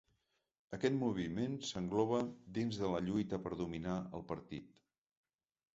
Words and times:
Aquest 0.77 0.95
moviment 1.03 1.59
s’engloba 1.73 2.23
dins 2.59 2.81
de 2.85 2.91
la 2.95 3.03
lluita 3.11 3.41
per 3.45 3.53
dominar 3.63 4.01
el 4.21 4.27
partit. 4.35 4.85